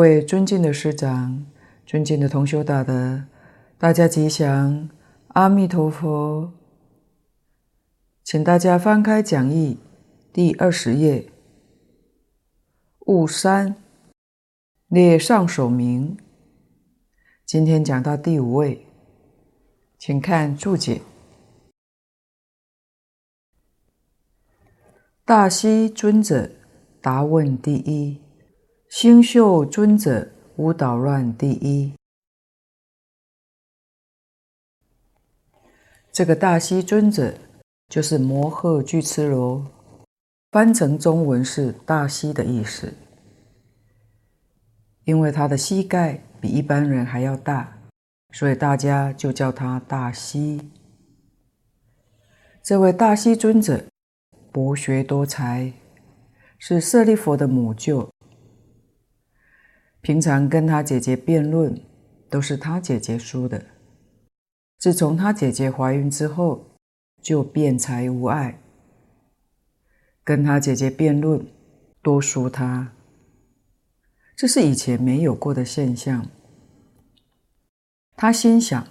[0.00, 1.44] 各位尊敬的师长，
[1.84, 3.22] 尊敬的同修大德，
[3.76, 4.88] 大家吉祥，
[5.28, 6.54] 阿弥陀佛。
[8.24, 9.78] 请大家翻开讲义
[10.32, 11.30] 第二十页，
[13.08, 13.76] 物三
[14.88, 16.16] 列上首名。
[17.44, 18.86] 今天讲到第五位，
[19.98, 21.02] 请看注解。
[25.26, 26.50] 大师尊者
[27.02, 28.18] 答问第一。
[28.90, 31.94] 星宿尊者无捣乱第一，
[36.10, 37.32] 这个大西尊者
[37.88, 39.64] 就是摩诃俱絺罗，
[40.50, 42.92] 翻成中文是大西的意思。
[45.04, 47.78] 因为他的膝盖比一般人还要大，
[48.32, 50.68] 所以大家就叫他大西。
[52.60, 53.84] 这位大西尊者
[54.50, 55.72] 博学多才，
[56.58, 58.09] 是舍利弗的母舅。
[60.02, 61.78] 平常跟他姐姐辩论，
[62.30, 63.62] 都是他姐姐输的。
[64.78, 66.78] 自从他姐姐怀孕之后，
[67.20, 68.62] 就辩才无碍，
[70.24, 71.46] 跟他姐姐辩论，
[72.00, 72.92] 多输他。
[74.34, 76.26] 这是以前没有过的现象。
[78.16, 78.86] 他心想，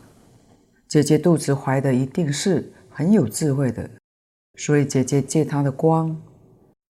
[0.87, 3.89] 姐姐肚子怀的一定是很有智慧的，
[4.59, 6.21] 所以姐姐借他的光，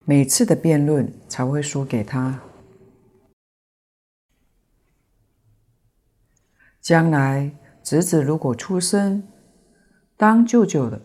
[0.05, 2.41] 每次的辩论才会输给他。
[6.85, 7.51] 将来
[7.83, 9.27] 侄子如果出生
[10.19, 11.01] 当舅舅的，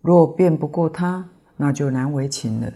[0.00, 2.74] 若辩不过他，那就难为情了。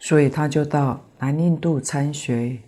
[0.00, 2.60] 所以他就到南印度参学，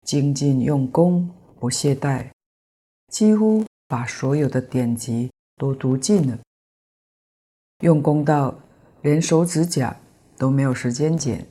[0.00, 1.28] 精进用功，
[1.60, 2.30] 不懈怠，
[3.08, 6.38] 几乎把所有的典籍都读尽了。
[7.80, 8.58] 用功到
[9.02, 9.94] 连手指甲
[10.38, 11.46] 都没有时间剪，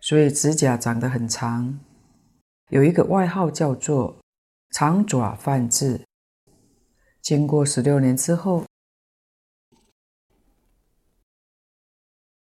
[0.00, 1.78] 所以指甲长得很长。
[2.70, 4.16] 有一个外号叫做
[4.70, 6.00] “长爪梵志”。
[7.20, 8.64] 经过十六年之后，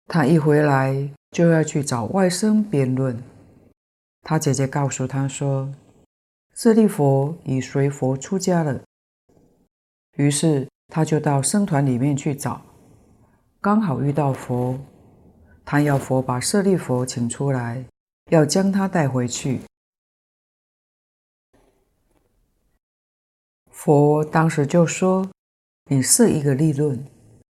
[0.07, 3.23] 他一回来就要去找外甥辩论。
[4.23, 5.71] 他姐姐告诉他说
[6.55, 8.81] ：“舍利弗已随佛出家了。”
[10.17, 12.59] 于是他就到僧团里面去找，
[13.61, 14.79] 刚好遇到佛，
[15.63, 17.85] 他要佛把舍利弗请出来，
[18.31, 19.61] 要将他带回去。
[23.77, 25.29] 佛当时就说
[25.91, 27.05] ：“你是一个利论，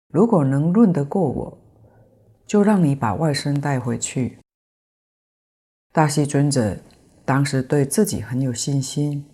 [0.09, 1.57] 如果能论得过我，
[2.45, 4.37] 就让你把外甥带回去。”
[5.93, 6.77] 大西尊者
[7.23, 9.25] 当时对自己很有信心，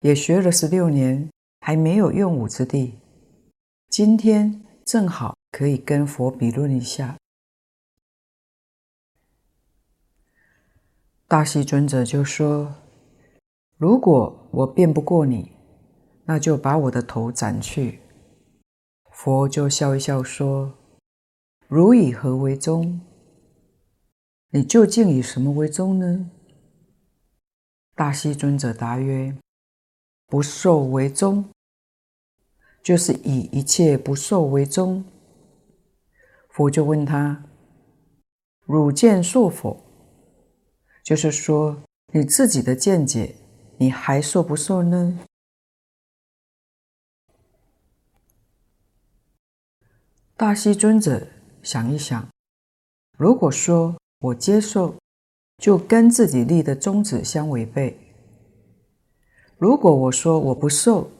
[0.00, 1.30] 也学了十六年，
[1.62, 2.98] 还没有用武之地。
[3.88, 7.16] 今天正好可以跟佛比论一下。
[11.26, 12.74] 大西尊者就说
[13.78, 15.52] ：“如果我辩不过你，”
[16.24, 18.00] 那就把我的头斩去。
[19.10, 20.74] 佛就笑一笑说
[21.68, 23.00] ：“汝以何为宗？
[24.50, 26.30] 你究竟以什么为宗呢？”
[27.94, 29.36] 大西尊者答曰
[30.26, 31.44] ：“不受为宗，
[32.82, 35.04] 就是以一切不受为宗。”
[36.48, 37.44] 佛就问他
[38.64, 39.80] ：“汝见受否？”
[41.04, 41.82] 就是说
[42.12, 43.34] 你自己的见解，
[43.76, 45.18] 你还受不受呢？
[50.36, 51.26] 大西尊者
[51.62, 52.26] 想一想，
[53.16, 54.96] 如果说我接受，
[55.58, 57.94] 就跟自己立的宗旨相违背；
[59.56, 61.10] 如果我说我不受，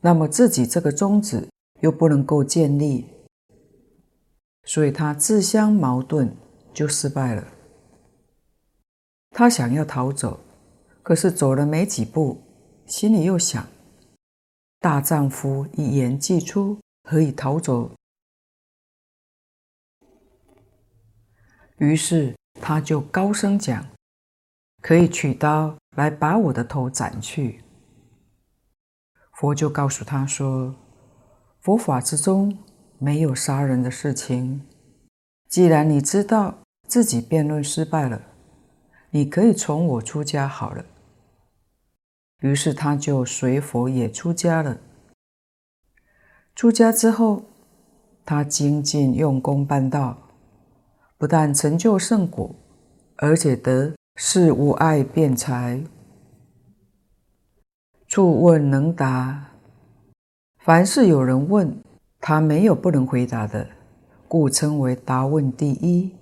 [0.00, 1.48] 那么自己这个宗旨
[1.80, 3.06] 又不能够建立，
[4.64, 6.30] 所以他自相矛盾，
[6.74, 7.46] 就失败了。
[9.30, 10.40] 他想要逃走，
[11.02, 12.42] 可是走了没几步，
[12.84, 13.66] 心里又想：
[14.80, 17.90] 大丈夫一言既出，何以逃走？
[21.78, 23.86] 于是他就高声讲
[24.80, 27.62] ：“可以取刀来把我的头斩去。”
[29.32, 30.74] 佛就告诉他说
[31.60, 32.56] ：“佛法之中
[32.98, 34.66] 没有杀人的事情。
[35.48, 36.58] 既然你知道
[36.88, 38.22] 自己辩论失败了，
[39.10, 40.84] 你可以从我出家好了。”
[42.40, 44.78] 于是他就随佛也出家了。
[46.54, 47.44] 出家之后，
[48.24, 50.25] 他精进用功办道。
[51.18, 52.54] 不但成就圣果，
[53.16, 55.82] 而且得是无碍辩才，
[58.06, 59.52] 处问能答。
[60.58, 61.82] 凡是有人问，
[62.20, 63.68] 他没有不能回答的，
[64.28, 66.12] 故称为答问第一。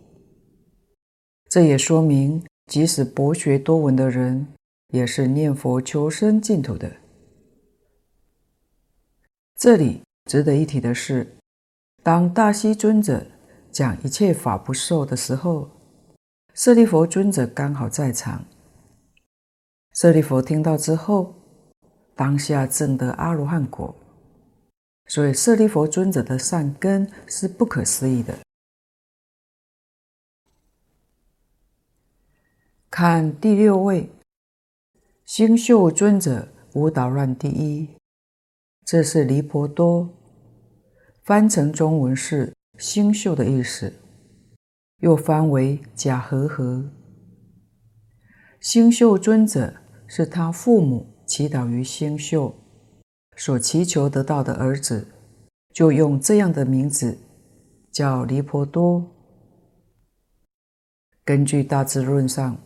[1.49, 4.47] 这也说明，即使博学多闻的人，
[4.89, 6.91] 也是念佛求生净土的。
[9.57, 11.37] 这里值得一提的是，
[12.03, 13.25] 当大西尊者
[13.75, 15.69] 讲一切法不受的时候，
[16.55, 18.45] 舍利弗尊者刚好在场。
[19.93, 21.35] 舍利弗听到之后，
[22.15, 23.93] 当下证得阿罗汉果。
[25.07, 28.39] 所以舍利弗尊者的善根是不可思议的。
[32.89, 34.09] 看第六位，
[35.25, 37.91] 星宿尊者无捣乱第一，
[38.85, 40.15] 这是离婆多，
[41.25, 43.93] 翻成中文是星宿的意思，
[44.99, 46.91] 又翻为假和合。
[48.61, 49.75] 星宿尊者
[50.07, 52.55] 是他父母祈祷于星宿。
[53.37, 55.09] 所祈求得到的儿子，
[55.73, 57.19] 就用这样的名字
[57.91, 59.05] 叫离婆多。
[61.25, 62.57] 根据《大智论》上，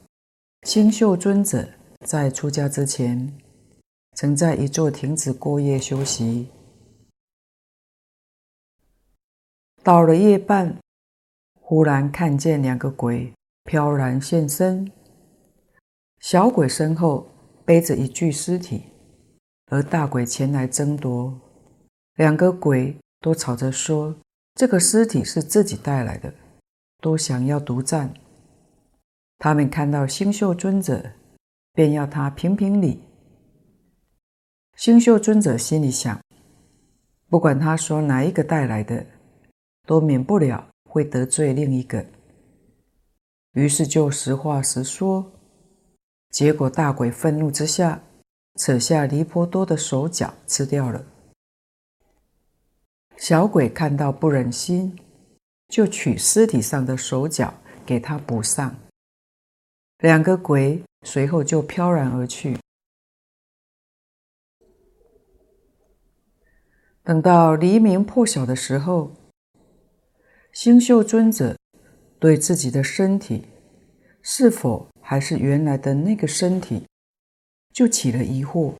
[0.65, 1.67] 星宿尊者
[2.05, 3.33] 在出家之前，
[4.15, 6.49] 曾在一座亭子过夜休息。
[9.83, 10.77] 到了夜半，
[11.61, 13.33] 忽然看见两个鬼
[13.65, 14.91] 飘然现身，
[16.21, 17.29] 小鬼身后
[17.65, 18.85] 背着一具尸体。
[19.71, 21.39] 而大鬼前来争夺，
[22.15, 24.17] 两个鬼都吵着说
[24.57, 26.33] ：“这个尸体是自己带来的，
[27.03, 28.15] 都想要独占。”
[29.39, 31.13] 他们看到星宿尊者，
[31.75, 33.03] 便要他评评理。
[34.75, 36.19] 星宿尊者心里想：
[37.29, 39.05] 不管他说哪一个带来的，
[39.89, 42.05] 都免不了会得罪另一个，
[43.53, 45.33] 于是就实话实说。
[46.29, 48.03] 结果大鬼愤怒之下，
[48.57, 51.07] 扯下离婆多的手脚吃掉了。
[53.17, 54.95] 小鬼看到不忍心，
[55.69, 57.55] 就取尸体上的手脚
[57.87, 58.77] 给他补上。
[60.01, 62.59] 两个鬼随后就飘然而去。
[67.03, 69.13] 等到黎明破晓的时候，
[70.61, 71.57] 星宿尊者
[72.19, 73.47] 对自己的身体
[74.23, 76.85] 是否还是原来的那个身体，
[77.73, 78.75] 就起了疑惑，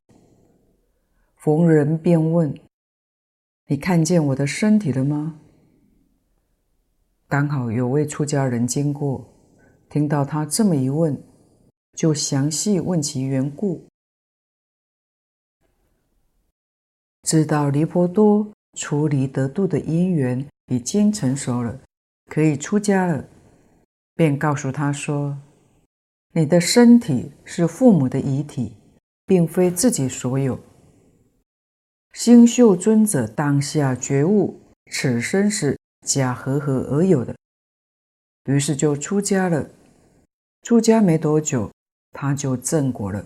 [1.37, 2.53] 逢人便问
[3.67, 5.39] ：“你看见我的身体了吗？”
[7.29, 9.25] 刚好有位出家人经过，
[9.89, 11.23] 听到他这么一问，
[11.93, 13.87] 就详细问其缘故，
[17.23, 21.79] 知道离婆多出离得度的因缘已经成熟了，
[22.27, 23.27] 可以出家了，
[24.15, 25.37] 便告诉他说
[26.33, 28.75] ：“你的身体是父母的遗体。”
[29.29, 30.59] 并非自己所有。
[32.13, 34.59] 星宿尊者当下觉悟，
[34.91, 37.35] 此身是假和合而有的，
[38.45, 39.69] 于是就出家了。
[40.63, 41.71] 出家没多久，
[42.11, 43.23] 他就证果了。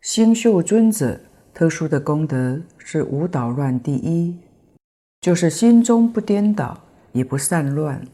[0.00, 1.20] 星宿尊者
[1.58, 4.38] 特殊的功德是无捣乱第一，
[5.20, 8.06] 就是心中不颠倒，也不散乱。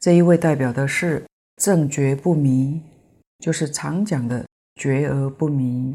[0.00, 1.24] 这一位代表的是。
[1.56, 2.82] 正觉不迷，
[3.38, 4.44] 就是常讲的
[4.74, 5.94] 觉而不迷。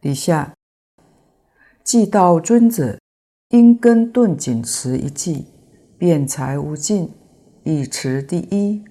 [0.00, 0.54] 底下，
[1.82, 3.00] 寂道尊者
[3.48, 5.46] 因根顿仅持一记，
[5.98, 7.12] 辩才无尽，
[7.64, 8.84] 亦持第一。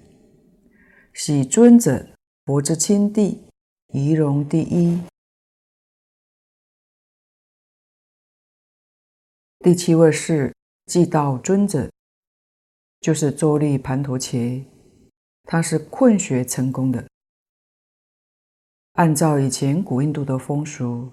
[1.14, 2.08] 喜尊者
[2.46, 3.47] 佛之亲弟，
[3.94, 5.02] 仪容第一。
[9.60, 10.54] 第七位是
[10.86, 11.90] 寂道尊者。
[13.00, 14.66] 就是周利盘陀伽，
[15.44, 17.08] 他是困学成功的。
[18.94, 21.12] 按照以前古印度的风俗，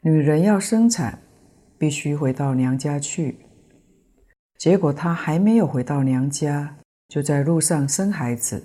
[0.00, 1.22] 女人要生产，
[1.78, 3.38] 必须回到娘家去。
[4.56, 8.64] 结果她还没有回到娘家，就在路上生孩子。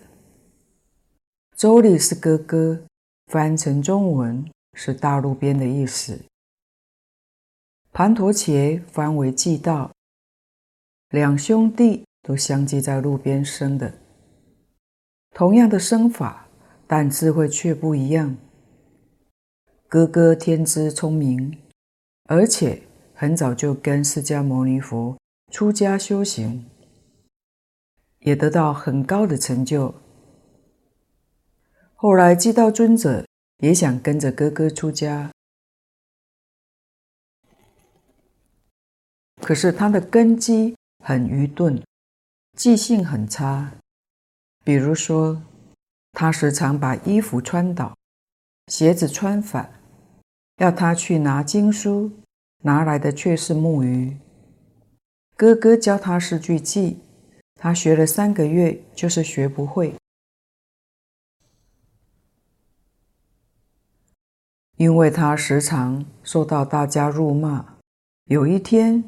[1.58, 2.88] 周利是哥哥，
[3.34, 6.24] 翻成中文是大路边的意思。
[7.92, 9.92] 盘陀伽翻为寂道，
[11.10, 12.04] 两兄弟。
[12.22, 13.96] 都相继在路边生的，
[15.32, 16.48] 同样的生法，
[16.88, 18.38] 但智慧却不一样。
[19.90, 21.58] 哥哥天资聪明，
[22.30, 22.82] 而且
[23.14, 25.18] 很早就跟释迦牟尼佛
[25.52, 26.66] 出家修行，
[28.20, 29.94] 也得到很高的成就。
[32.04, 33.26] 后来寂道尊者
[33.60, 35.32] 也想跟着哥哥出家，
[39.42, 41.82] 可是他的根基很愚钝。
[42.58, 43.72] 记性很差，
[44.66, 45.42] 比如说，
[46.12, 47.96] 他时常把衣服穿倒，
[48.68, 49.80] 鞋子穿反，
[50.58, 52.12] 要他去拿经书，
[52.64, 54.18] 拿来的却是木鱼。
[55.38, 57.00] 哥哥教他四句记，
[57.56, 59.96] 他学了三个月，就是学不会。
[64.84, 67.78] 因为他时常受到大家辱骂。
[68.26, 69.06] 有一天，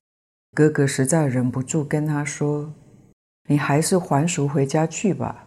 [0.54, 2.74] 哥哥实在忍不住跟他说
[3.50, 5.46] ：“你还是还俗回家去吧。”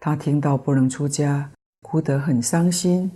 [0.00, 3.12] 他听到不能出家，哭得很伤心。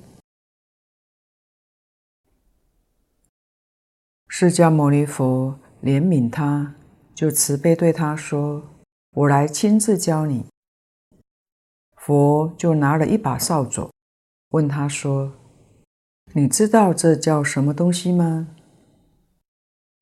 [4.29, 6.75] 释迦牟尼佛怜悯他，
[7.15, 8.63] 就慈悲对他说
[9.17, 10.45] ：“我来亲自教你。”
[11.97, 13.91] 佛就拿了一把扫帚，
[14.51, 15.33] 问他说
[16.33, 18.49] ：“你知道这叫什么东西吗？”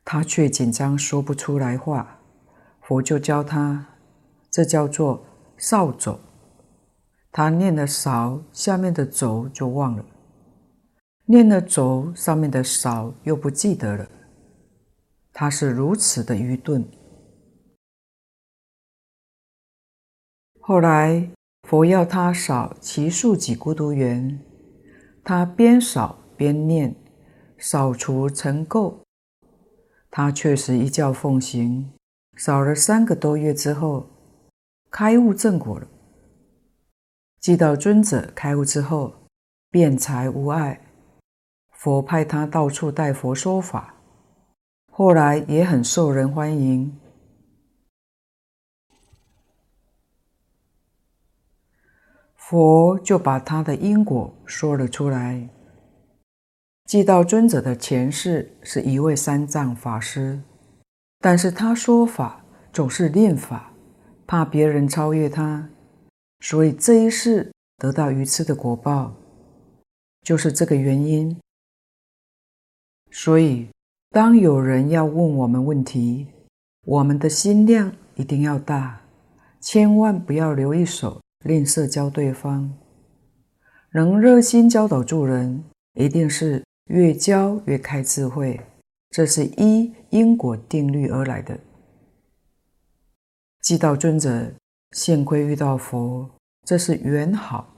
[0.04, 2.20] 他却紧张说不出来话。
[2.80, 3.86] 佛就教他
[4.50, 5.24] ：“这叫做
[5.56, 6.20] 扫帚。”
[7.32, 10.04] 他念了扫，下面的帚就忘了；
[11.24, 14.08] 念了帚，上面的扫又不记得了。
[15.32, 16.88] 他是如此的愚钝。
[20.60, 21.28] 后来
[21.64, 24.40] 佛要他扫其树给孤独园，
[25.28, 26.94] 他边扫边念，
[27.58, 28.94] 扫除尘垢。
[30.08, 31.90] 他确实依教奉行，
[32.36, 34.06] 扫了三个多月之后，
[34.88, 35.88] 开悟正果了。
[37.42, 39.12] 寂道尊者开悟之后，
[39.68, 40.80] 辩才无碍，
[41.72, 43.96] 佛派他到处代佛说法。
[44.92, 46.96] 后来也很受人欢迎，
[52.48, 55.48] 佛就把他的因果说了出来。
[56.88, 60.40] 寂道尊者的前世是一位三藏法师，
[61.18, 63.72] 但是他说法总是念法，
[64.28, 65.68] 怕别人超越他，
[66.38, 69.12] 所以这一世得到愚痴的果报，
[70.22, 71.36] 就是这个原因。
[73.10, 73.68] 所以。
[74.10, 76.28] 当有人要问我们问题，
[76.84, 79.02] 我们的心量一定要大，
[79.60, 82.70] 千万不要留一手吝啬教对方。
[83.92, 88.60] 能热心教导助人，一定是越教越开智慧，
[89.10, 91.58] 这是依因果定律而来的。
[93.62, 94.52] 既道尊者
[94.92, 96.28] 幸亏遇到佛，
[96.66, 97.74] 这是缘好，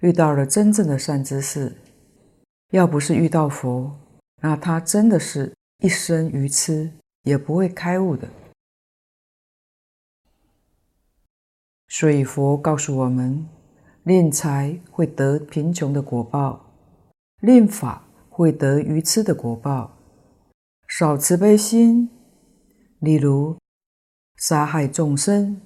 [0.00, 1.72] 遇到了真正的善知识。
[2.72, 3.96] 要不是遇到佛，
[4.42, 6.90] 那他真的是一生愚痴，
[7.22, 8.26] 也不会开悟的。
[11.88, 13.48] 所以佛告诉我们：
[14.04, 16.64] 敛财会得贫穷的果报，
[17.40, 19.92] 敛法会得愚痴的果报。
[20.88, 22.08] 少慈悲心，
[23.00, 23.56] 例如
[24.36, 25.60] 杀害众生、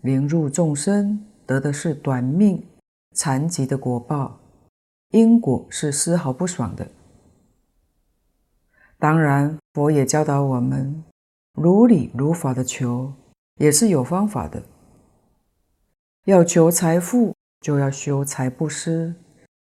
[0.00, 2.66] 凌辱众生，得的是短命、
[3.14, 4.38] 残疾的果报，
[5.10, 6.88] 因果是丝毫不爽的。
[8.98, 11.04] 当然，佛也教导我们，
[11.52, 13.12] 如理如法的求
[13.56, 14.62] 也是有方法的。
[16.26, 19.14] 要求财富，就要修财布施，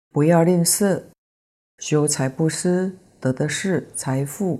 [0.10, 1.04] 不要吝啬。
[1.78, 4.60] 修财布施得的是财富，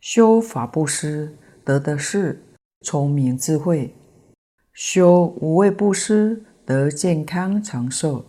[0.00, 2.42] 修法布施得的是
[2.80, 3.94] 聪明智慧，
[4.72, 8.24] 修无畏布施得健康长寿。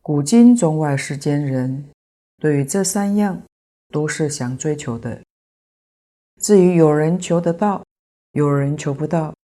[0.00, 1.90] 古今中外世间人，
[2.38, 3.42] 对于这三样
[3.90, 5.20] 都是想追求的。
[6.40, 7.84] 至于有人求得到，
[8.32, 9.34] 有人求不到，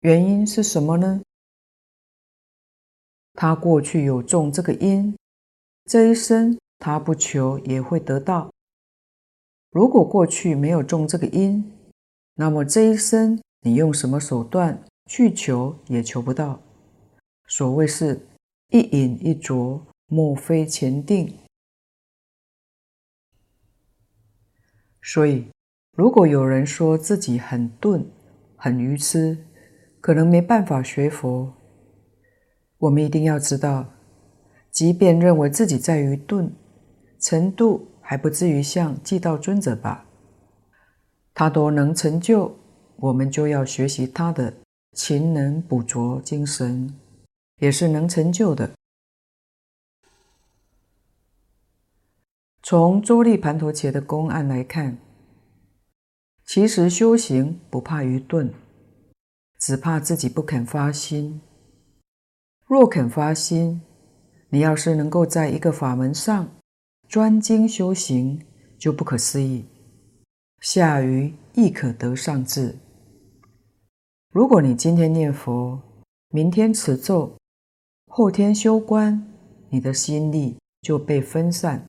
[0.00, 1.20] 原因是什么呢？
[3.34, 5.16] 他过去有种这个因，
[5.84, 8.50] 这一生他不求也会得到。
[9.70, 11.72] 如果过去没有种这个因，
[12.34, 16.60] 那么这一生你用什么手段去求也求不到。
[17.46, 18.26] 所谓是。
[18.70, 21.38] 一饮一啄，莫非前定。
[25.00, 25.50] 所以，
[25.92, 28.06] 如果有人说自己很钝、
[28.58, 29.46] 很愚痴，
[30.02, 31.54] 可能没办法学佛，
[32.76, 33.94] 我们一定要知道，
[34.70, 36.52] 即便认为自己在愚钝，
[37.18, 40.04] 程度还不至于像寂道尊者吧？
[41.32, 42.54] 他都能成就，
[42.96, 44.52] 我们就要学习他的
[44.92, 46.94] 勤能补拙精神。
[47.60, 48.70] 也是能成就的。
[52.62, 54.96] 从周利盘陀伽的公案来看，
[56.48, 58.50] 其实修行不怕愚钝，
[59.60, 61.42] 只怕自己不肯发心。
[62.66, 63.82] 若肯发心，
[64.48, 66.48] 你要是能够在一个法门上
[67.06, 68.40] 专精修行，
[68.78, 69.66] 就不可思议，
[70.60, 72.74] 下愚亦可得上智。
[74.32, 75.78] 如果你今天念佛，
[76.30, 77.36] 明天持咒。
[78.06, 79.22] 后天修观，
[79.68, 81.84] 你的心力就被分散，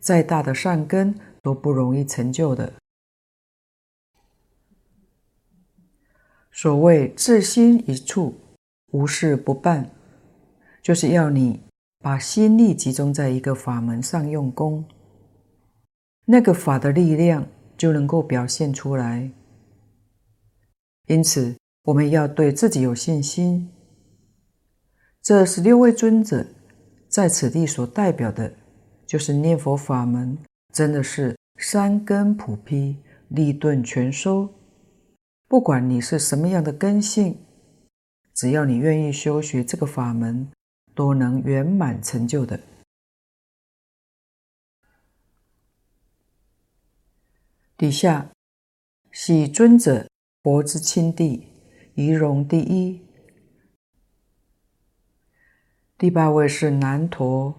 [0.00, 2.72] 再大的善根都不容易成就的。
[6.60, 8.34] 所谓志心一处，
[8.90, 9.88] 无事不办，
[10.82, 11.60] 就是要你
[12.00, 14.84] 把心力集中在一个法门上用功，
[16.24, 19.30] 那个法的力量就能够表现出来。
[21.06, 23.70] 因此，我们要对自己有信心。
[25.22, 26.44] 这十六位尊者
[27.06, 28.52] 在此地所代表的，
[29.06, 30.36] 就是念佛法门，
[30.74, 32.96] 真的是三根普披，
[33.28, 34.52] 力钝全收。
[35.48, 37.42] 不管你是什么样的根性，
[38.34, 40.52] 只要你愿意修学这个法门，
[40.94, 42.60] 都能圆满成就的。
[47.78, 48.30] 底下，
[49.10, 50.06] 喜尊者，
[50.42, 51.46] 佛之亲弟，
[51.94, 53.00] 仪容第一。
[55.96, 57.54] 第八位是难陀，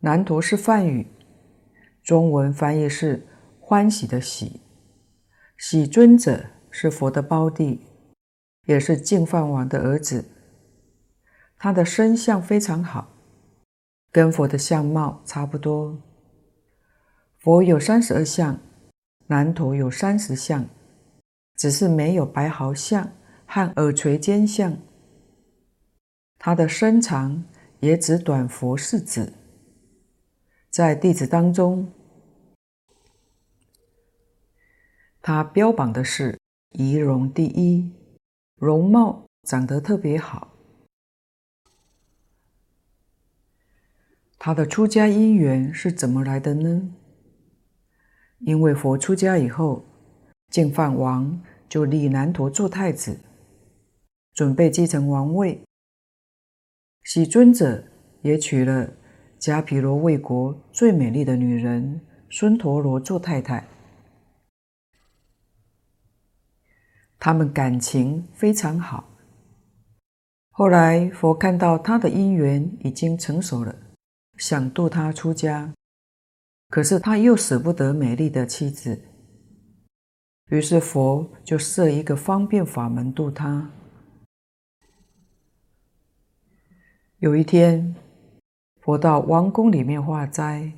[0.00, 1.06] 难陀是梵语，
[2.02, 3.24] 中文翻译是
[3.60, 4.60] 欢喜的喜。
[5.56, 6.55] 喜尊者。
[6.78, 7.80] 是佛的胞弟，
[8.66, 10.26] 也是净饭王的儿子。
[11.56, 13.14] 他的身相非常好，
[14.12, 15.98] 跟佛的相貌差不多。
[17.38, 18.60] 佛有三十二相，
[19.28, 20.68] 南陀有三十相，
[21.54, 23.10] 只是没有白毫相
[23.46, 24.76] 和耳垂肩相。
[26.36, 27.42] 他的身长
[27.80, 29.32] 也只短佛四指。
[30.68, 31.90] 在弟子当中，
[35.22, 36.38] 他标榜的是。
[36.78, 37.90] 仪容第一，
[38.56, 40.52] 容貌长得特别好。
[44.38, 46.94] 他的出家因缘是怎么来的呢？
[48.40, 49.86] 因为佛出家以后，
[50.50, 53.20] 净饭王就立难陀做太子，
[54.34, 55.62] 准备继承王位。
[57.04, 57.82] 喜尊者
[58.20, 58.92] 也娶了
[59.40, 63.66] 迦毗罗卫国最美丽的女人孙陀罗做太太。
[67.18, 69.04] 他们感情非常好。
[70.50, 73.76] 后来佛看到他的因缘已经成熟了，
[74.36, 75.74] 想度他出家，
[76.68, 79.02] 可是他又舍不得美丽的妻子，
[80.48, 83.70] 于是佛就设一个方便法门度他。
[87.18, 87.94] 有一天，
[88.80, 90.72] 佛到王宫里面化斋，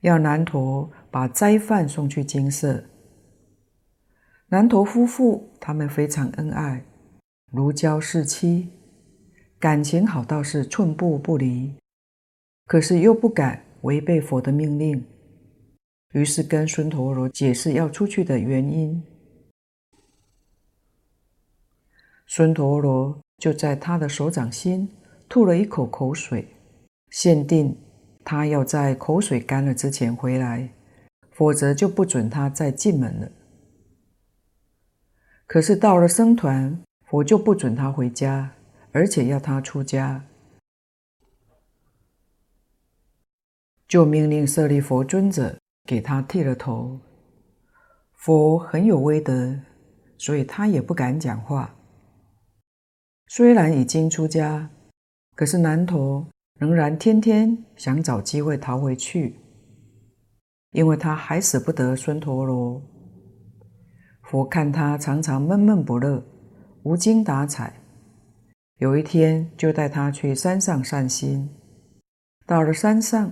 [0.00, 2.84] 要南陀把斋饭送去精舍。
[4.52, 6.84] 南陀夫妇他们非常恩爱，
[7.50, 8.68] 如胶似漆，
[9.58, 11.74] 感情好到是寸步不离。
[12.66, 15.02] 可是又不敢违背佛的命令，
[16.12, 19.02] 于是跟孙陀罗解释要出去的原因。
[22.26, 24.86] 孙陀罗就在他的手掌心
[25.30, 26.46] 吐了一口口水，
[27.08, 27.74] 限定
[28.22, 30.68] 他要在口水干了之前回来，
[31.30, 33.32] 否则就不准他再进门了。
[35.52, 38.54] 可是到了僧团，佛就不准他回家，
[38.90, 40.24] 而且要他出家，
[43.86, 46.98] 就命令舍利佛尊者给他剃了头。
[48.14, 49.60] 佛很有威德，
[50.16, 51.74] 所以他也不敢讲话。
[53.26, 54.70] 虽然已经出家，
[55.36, 59.38] 可是难陀仍然天天想找机会逃回去，
[60.70, 62.80] 因为他还舍不得孙陀罗。
[64.32, 66.24] 佛看他常常闷闷不乐，
[66.84, 67.82] 无精打采，
[68.78, 71.50] 有一天就带他去山上散心。
[72.46, 73.30] 到了山上，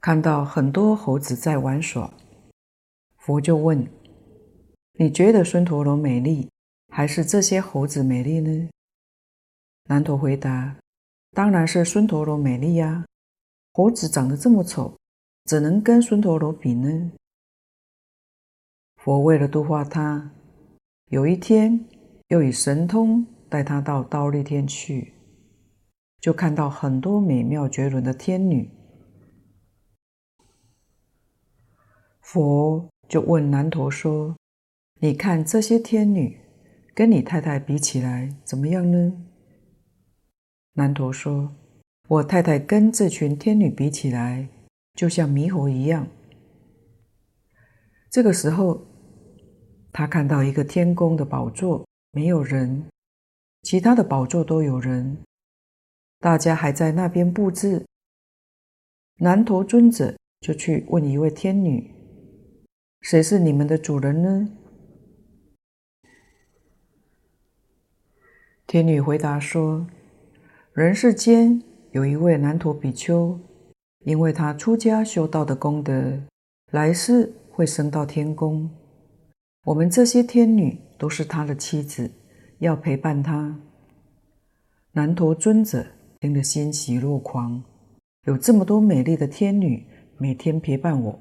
[0.00, 2.14] 看到很多猴子在玩耍，
[3.16, 3.84] 佛就问
[4.94, 6.48] ：“你觉得孙陀罗美丽，
[6.92, 8.68] 还是这些猴子美丽呢？”
[9.90, 10.76] 南陀回答
[11.34, 13.04] ：“当然是孙陀罗美丽呀，
[13.72, 14.96] 猴子长得这么丑。”
[15.46, 17.12] 怎能跟孙陀罗比呢？
[18.96, 20.32] 佛为了度化他，
[21.10, 21.86] 有一天
[22.26, 25.14] 又以神通带他到忉利天去，
[26.20, 28.68] 就看到很多美妙绝伦的天女。
[32.20, 34.36] 佛就问难陀说
[34.98, 36.40] ：“你看这些天女
[36.92, 39.12] 跟你太太比起来怎么样呢？”
[40.74, 41.54] 难陀说
[42.10, 44.48] ：“我太太跟这群天女比起来。”
[44.96, 46.08] 就像猕猴一样。
[48.10, 48.86] 这个时候，
[49.92, 52.86] 他看到一个天宫的宝座没有人，
[53.62, 55.18] 其他的宝座都有人，
[56.18, 57.84] 大家还在那边布置。
[59.18, 61.94] 南陀尊者就去问一位天女
[63.02, 64.48] ：“谁是你们的主人呢？”
[68.66, 69.86] 天女回答说
[70.74, 73.38] ：“人世间有一位南陀比丘，
[74.06, 76.16] 因为他出家修道的功德，
[76.70, 78.70] 来世会升到天宫。
[79.64, 82.08] 我们这些天女都是他的妻子，
[82.60, 83.58] 要陪伴他。
[84.92, 85.84] 南陀尊者
[86.20, 87.60] 听得欣喜若狂，
[88.26, 89.84] 有这么多美丽的天女
[90.18, 91.20] 每天陪伴我，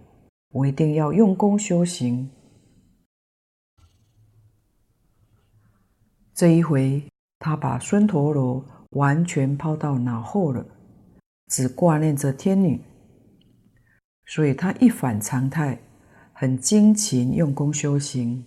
[0.53, 2.29] 我一定要用功修行。
[6.35, 7.03] 这一回，
[7.39, 10.63] 他把孙陀罗完全抛到脑后了，
[11.47, 12.81] 只挂念着天女，
[14.25, 15.79] 所以他一反常态，
[16.33, 18.45] 很精勤用功修行。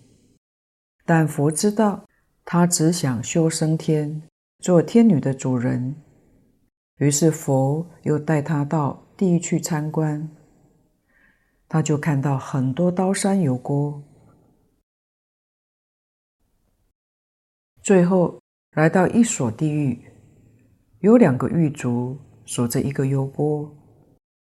[1.05, 2.05] 但佛知道
[2.45, 4.21] 他只想修升天，
[4.59, 5.95] 做天女的主人，
[6.97, 10.29] 于是佛又带他到地狱去参观，
[11.67, 14.03] 他就看到很多刀山油锅。
[17.81, 18.39] 最后
[18.73, 19.99] 来到一所地狱，
[20.99, 23.77] 有两个狱卒守着一个油锅，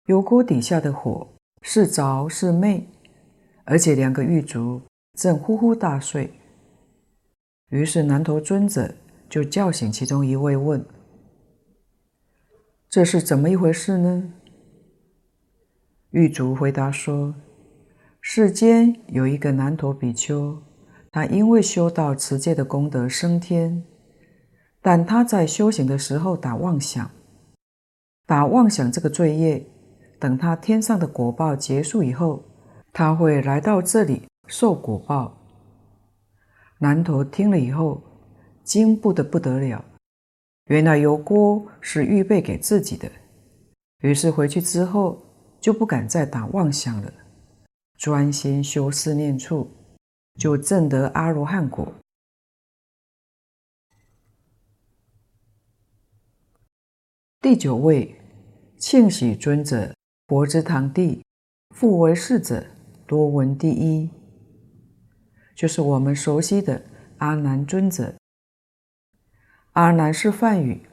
[0.07, 1.29] 油锅底下的火
[1.61, 2.83] 是着是灭，
[3.65, 4.81] 而且两个狱卒
[5.19, 6.33] 正呼呼大睡。
[7.69, 8.95] 于是南陀尊者
[9.29, 10.83] 就叫醒其中一位，问
[12.89, 14.33] ：“这是怎么一回事呢？”
[16.09, 17.35] 狱卒回答说
[18.23, 20.63] ：“世间有一个南陀比丘。”
[21.13, 23.85] 他因为修道持戒的功德升天，
[24.81, 27.11] 但他在修行的时候打妄想，
[28.31, 29.67] 打妄想这个罪业，
[30.21, 32.45] 等他天上的果报结束以后，
[32.93, 35.37] 他会来到这里受果报。
[36.79, 38.01] 南陀听了以后，
[38.63, 39.85] 惊怖的不得了，
[40.67, 43.11] 原来油锅是预备给自己的，
[44.03, 45.21] 于是回去之后
[45.61, 47.13] 就不敢再打妄想了，
[47.99, 49.69] 专心修思念处。
[50.39, 51.93] 就证得阿罗汉果。
[57.41, 58.20] 第九位，
[58.81, 59.95] 庆喜尊者，
[60.27, 61.23] 佛之堂弟，
[61.77, 62.65] 复为世者，
[63.07, 64.09] 多闻第一，
[65.55, 66.83] 就是我们熟悉的
[67.19, 68.15] 阿难尊者。
[69.73, 70.87] 阿难是梵语，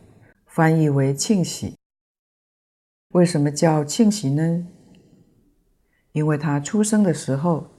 [0.46, 1.78] 翻译为庆喜。
[3.14, 4.68] 为什么叫庆喜呢？
[6.12, 7.70] 因为他出生的时候。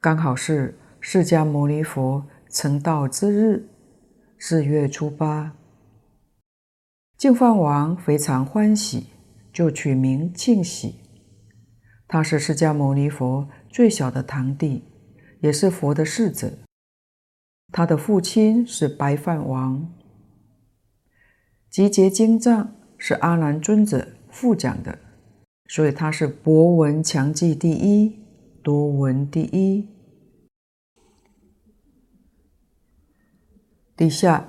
[0.00, 3.68] 刚好是释迦牟尼佛成道之日，
[4.38, 5.56] 四月初八，
[7.22, 9.06] 净饭王非常欢喜，
[9.52, 10.96] 就取名庆喜。
[12.08, 14.82] 他是释迦牟尼佛最小的堂弟，
[15.38, 16.58] 也是佛的侍者。
[17.70, 19.88] 他的父亲是白饭王。
[21.70, 24.98] 集结经藏是阿难尊者复讲的，
[25.68, 28.18] 所以他是博闻强记第一，
[28.64, 29.86] 多闻第一。
[33.96, 34.48] 底下，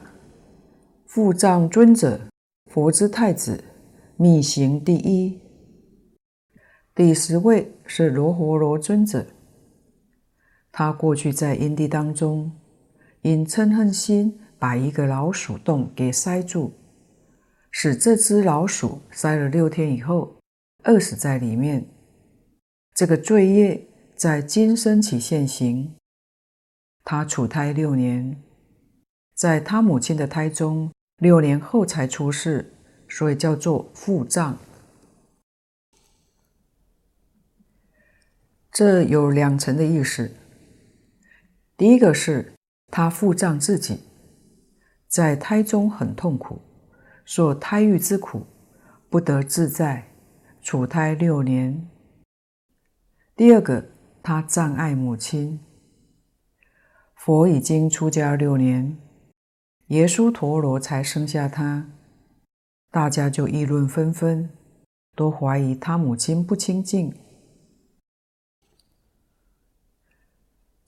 [1.05, 2.19] 复藏尊者，
[2.73, 3.63] 佛之太子，
[4.17, 5.39] 密行第一。
[6.95, 9.27] 第十位是罗睺罗尊者，
[10.71, 12.51] 他过去在因地当中，
[13.21, 16.71] 因嗔恨心把一个老鼠洞给塞住，
[17.69, 20.37] 使这只老鼠塞了六天以后
[20.85, 21.85] 饿死在里面。
[22.95, 25.93] 这个罪业在今生起现行，
[27.03, 28.41] 他处胎六年。
[29.35, 30.91] 在他母亲的胎中
[31.23, 32.73] 六年后才出世，
[33.07, 34.57] 所以叫做复藏。
[38.69, 40.35] 这有两层的意思。
[41.77, 42.53] 第一个是
[42.87, 44.01] 他复藏自己，
[45.07, 46.61] 在胎中很痛苦，
[47.23, 48.45] 受胎狱之苦，
[49.09, 50.11] 不得自在，
[50.61, 51.89] 处胎六年。
[53.33, 53.85] 第二个，
[54.21, 55.61] 他障碍母亲。
[57.15, 58.97] 佛已经出家六年。
[59.93, 61.87] 耶稣陀罗才生下他，
[62.89, 64.49] 大家就议论纷纷，
[65.15, 67.13] 都怀疑他母亲不清净。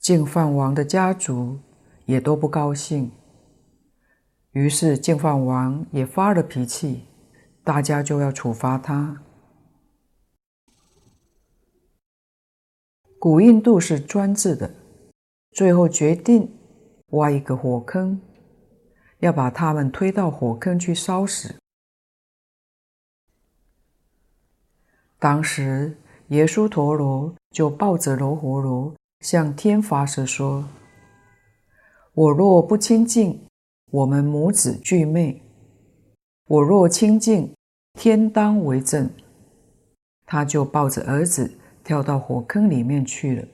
[0.00, 1.60] 净饭王的家族
[2.06, 3.12] 也都不高兴，
[4.50, 7.04] 于是净饭王也发了脾气，
[7.62, 9.22] 大家就要处罚他。
[13.20, 14.74] 古印度是专制的，
[15.52, 16.50] 最后决定
[17.10, 18.20] 挖一个火坑。
[19.20, 21.56] 要把他们推到火坑去烧死。
[25.18, 25.96] 当时
[26.28, 30.68] 耶稣陀罗就抱着罗睺罗向天发誓说
[32.12, 33.46] ：“我若不清净，
[33.90, 35.40] 我们母子俱灭；
[36.48, 37.54] 我若清净，
[37.94, 39.10] 天当为证。”
[40.28, 43.48] 他就抱着儿子跳到火坑里面去了。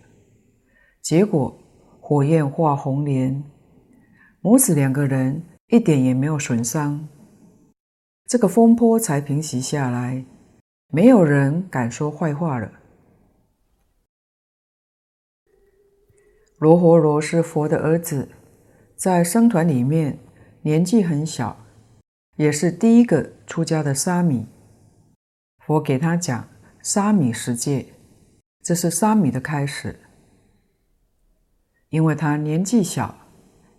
[1.01, 1.57] 结果
[2.01, 3.45] 火焰化红莲，
[4.41, 5.41] 母子两个人。
[5.73, 7.09] 一点也没有损伤，
[8.27, 10.23] 这个风波才平息下来，
[10.89, 12.71] 没有人敢说坏话了。
[16.59, 18.29] 罗活罗是佛的儿子，
[18.97, 20.19] 在僧团里面
[20.61, 21.65] 年纪很小，
[22.37, 24.47] 也是第一个出家的沙弥。
[25.61, 26.47] 佛给他讲
[26.83, 27.95] 沙弥十戒，
[28.63, 29.99] 这是沙弥的开始。
[31.89, 33.17] 因为他年纪小，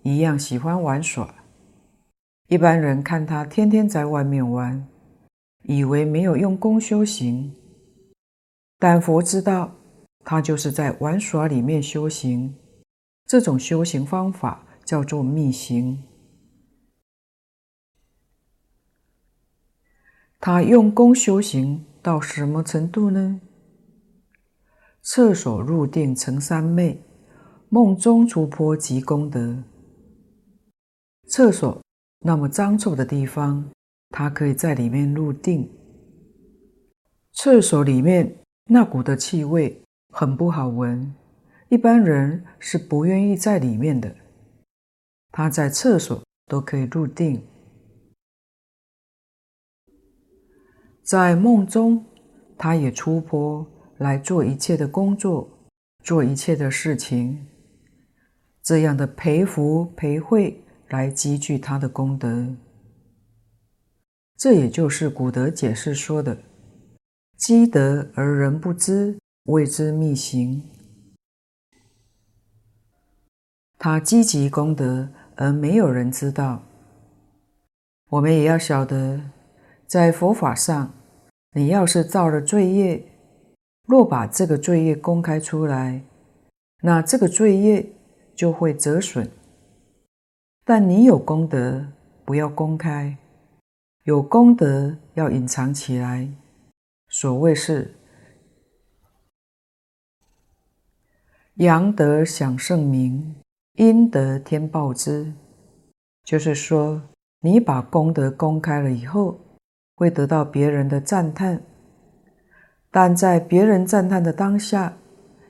[0.02, 1.36] 一样喜欢玩耍。
[2.48, 4.88] 一般人看他天天在外面玩，
[5.64, 7.56] 以为没有用功修行。
[8.78, 9.74] 但佛知道，
[10.26, 12.56] 他就是在玩耍里面修行。
[13.26, 16.04] 这种修行方法叫做密行。
[20.40, 23.40] 他用功修行到什么程度呢？
[25.02, 27.02] 厕所入定成三昧，
[27.70, 29.64] 梦中出坡积功德。
[31.28, 31.82] 厕所
[32.26, 33.70] 那么脏臭的地方，
[34.10, 35.70] 他可以在里面入定。
[37.34, 38.34] 厕所里面
[38.70, 41.14] 那股的气味很不好闻。
[41.68, 44.16] 一般人是不愿意在里面的，
[45.32, 47.44] 他在厕所都可以入定，
[51.02, 52.06] 在梦中
[52.58, 55.50] 他也出坡来做一切的工作，
[56.04, 57.48] 做一切的事情，
[58.62, 62.56] 这样的培福培慧来积聚他的功德，
[64.38, 66.38] 这也就是古德解释说的
[67.36, 70.62] “积德而人不知，谓之密行”。
[73.80, 76.62] 他积集功德，而没有人知道。
[78.12, 79.20] 我们也要晓得，
[79.88, 80.94] 在佛法上，
[81.54, 83.04] 你要是造了罪业，
[83.88, 86.04] 若把这个罪业公开出来，
[86.84, 87.84] 那这个罪业
[88.36, 89.28] 就会折损。
[90.66, 91.86] 但你有功德，
[92.24, 93.18] 不要公开；
[94.04, 96.30] 有功德要隐藏起来。
[97.10, 97.94] 所谓是
[101.56, 103.36] 阳德享圣名。
[103.74, 105.34] 阴德天报之，
[106.24, 107.02] 就是说，
[107.40, 109.40] 你把功德公开了以后，
[109.96, 111.60] 会得到别人的赞叹，
[112.92, 114.96] 但在别人赞叹的当下，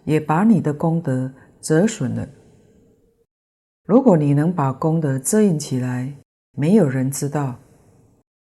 [0.05, 2.25] 也把你的功德折损了。
[3.85, 6.13] 如果你能把功德遮掩起来，
[6.51, 7.59] 没有人知道，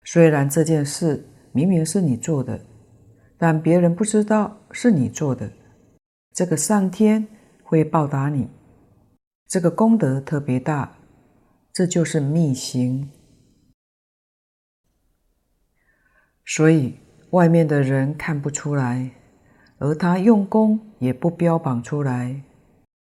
[0.02, 2.60] 虽然这件事明明是你做的，
[3.36, 5.52] 但别人不知道是你做的，
[6.34, 7.24] 这个上天
[7.62, 8.48] 会报答你。
[9.46, 10.98] 这个功德特别大，
[11.72, 13.08] 这就是密行。
[16.44, 16.96] 所以
[17.30, 19.10] 外面的人看不出来，
[19.78, 22.42] 而他用功也不标榜出来，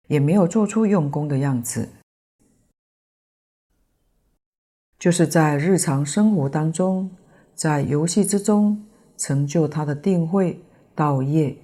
[0.07, 1.89] 也没有做出用功的样子，
[5.01, 7.11] 就是在日常生活当中，
[7.55, 8.85] 在游戏之中
[9.17, 10.63] 成就他的定慧
[10.95, 11.57] 道业。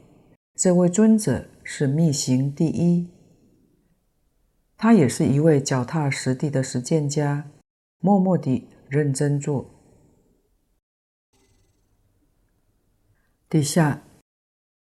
[0.55, 3.11] 这位尊者是密行第一。
[4.79, 7.47] 他也是一位脚踏实地的实践家，
[8.01, 9.71] 默默地认真做。
[13.51, 14.03] 底下，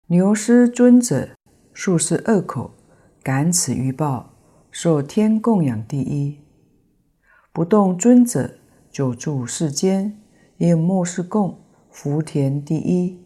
[0.06, 1.30] 牛师尊者
[1.72, 2.70] 数十恶口，
[3.24, 4.30] 感此欲报，
[4.70, 6.38] 受天供养第一。
[7.56, 8.58] 不动尊者
[8.90, 10.20] 久住世间，
[10.58, 13.18] 应末世供，福田第一。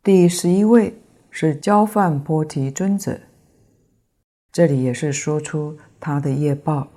[0.00, 0.96] 第十一位。
[1.28, 3.20] 是憍梵波提尊者，
[4.52, 6.88] 这里也是说出他的业报。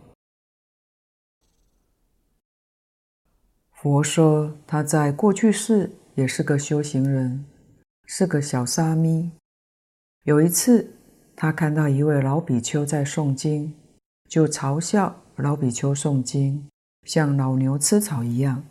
[3.71, 7.43] 佛说他在过去世也是个修行人，
[8.05, 9.31] 是个小沙弥。
[10.21, 10.96] 有一次，
[11.37, 13.73] 他看到一位老比丘在诵经，
[14.27, 16.67] 就嘲笑老比丘诵经
[17.03, 18.65] 像老牛吃草一样。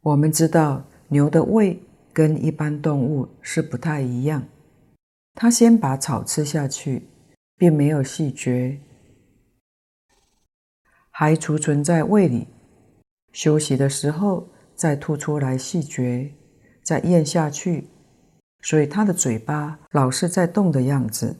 [0.00, 1.80] 我们知道牛的胃。
[2.10, 4.48] 跟一般动物是不太一样，
[5.34, 7.06] 它先把草吃下去，
[7.56, 8.80] 并没有细嚼，
[11.10, 12.48] 还储存在胃里，
[13.32, 16.34] 休息的时候再吐出来细嚼，
[16.82, 17.86] 再咽下去，
[18.62, 21.36] 所以他的嘴巴老是在动的样子。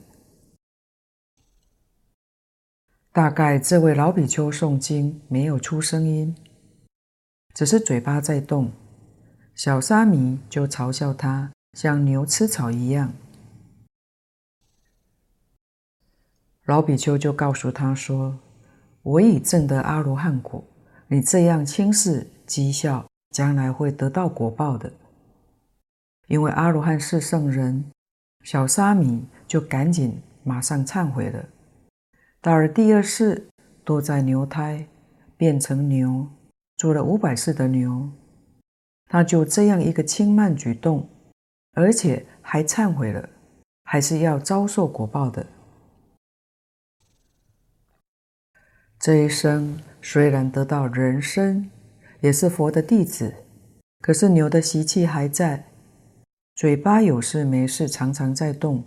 [3.11, 6.35] 大概这位老比丘诵经没有出声音，
[7.53, 8.71] 只是嘴巴在动。
[9.55, 13.11] 小沙弥就嘲笑他像牛吃草一样，
[16.65, 18.39] 老比丘就告诉他说
[19.03, 20.63] ：“我已证得阿罗汉果，
[21.07, 24.93] 你这样轻视讥笑，将来会得到果报的。”
[26.29, 27.91] 因为阿罗汉是圣人，
[28.45, 31.49] 小沙弥就赶紧马上忏悔了。
[32.39, 33.49] 到了第二世，
[33.83, 34.87] 堕在牛胎，
[35.35, 36.27] 变成牛，
[36.77, 38.11] 做了五百世的牛，
[39.07, 41.09] 他就这样一个轻慢举动，
[41.73, 43.27] 而且还忏悔了，
[43.83, 45.47] 还是要遭受果报的。
[48.99, 51.71] 这一生虽然得到人身，
[52.19, 53.33] 也是佛的弟子，
[54.01, 55.68] 可是牛的习气还在，
[56.59, 58.83] 嘴巴有事没事常常在动，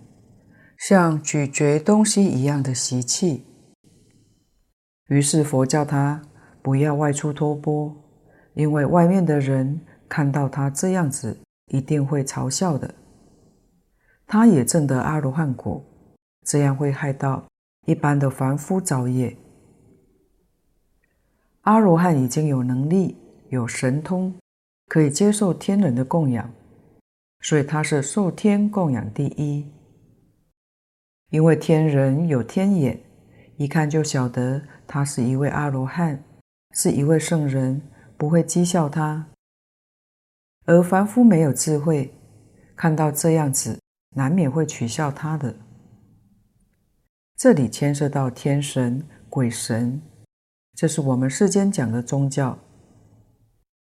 [0.76, 3.46] 像咀嚼东西一样的习气。
[5.08, 6.20] 于是佛叫他
[6.60, 7.96] 不要外出托钵，
[8.52, 11.34] 因为外面的人看到他这样子，
[11.68, 12.94] 一定会嘲笑的。
[14.26, 15.82] 他也证得阿罗汉果，
[16.44, 17.42] 这样会害到
[17.86, 19.34] 一般的凡夫造业。
[21.62, 23.16] 阿罗汉已经有能力、
[23.48, 24.34] 有神通，
[24.88, 26.52] 可以接受天人的供养，
[27.42, 29.70] 所以他是受天供养第一。
[31.30, 33.02] 因为天人有天眼，
[33.56, 36.22] 一看就晓得他是一位阿罗汉，
[36.72, 37.82] 是一位圣人，
[38.16, 39.26] 不会讥笑他。
[40.64, 42.14] 而凡夫没有智慧，
[42.76, 43.80] 看到这样子，
[44.14, 45.54] 难免会取笑他的。
[47.36, 50.00] 这里牵涉到天神、鬼神。
[50.74, 52.58] 这是我们世间讲的宗教，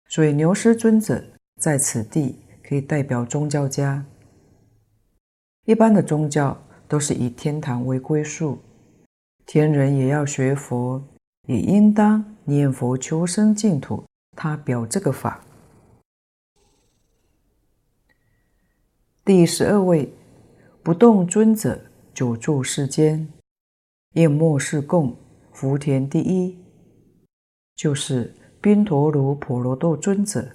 [0.08, 1.22] 所以牛师尊者
[1.60, 4.04] 在此地可以代表宗教家。
[5.66, 8.58] 一般的宗教都是以天堂为归宿，
[9.46, 11.02] 天人也要学佛，
[11.46, 14.04] 也应当念佛求生净土。
[14.36, 15.44] 他表这个法。
[19.24, 20.12] 第十二位
[20.82, 21.80] 不动尊者
[22.12, 23.28] 久住世间，
[24.14, 25.16] 厌莫世供，
[25.52, 26.58] 福田第一。
[27.76, 30.50] 就是宾陀卢婆罗多尊者，